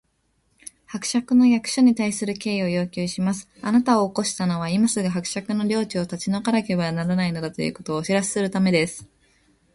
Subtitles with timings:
[0.89, 3.47] 「伯爵の役所に対する敬意を要求します！
[3.61, 9.07] あなたを起こしたのは、今すぐ伯爵の領地を立ち退かなければならないのだ、ということをお知らせするためです」